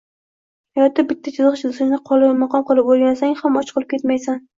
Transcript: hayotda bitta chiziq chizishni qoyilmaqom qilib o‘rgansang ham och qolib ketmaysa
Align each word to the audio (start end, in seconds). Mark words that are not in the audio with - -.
hayotda 0.77 1.03
bitta 1.09 1.33
chiziq 1.35 1.59
chizishni 1.59 1.99
qoyilmaqom 2.11 2.65
qilib 2.71 2.89
o‘rgansang 2.95 3.37
ham 3.43 3.61
och 3.63 3.71
qolib 3.77 3.93
ketmaysa 3.93 4.37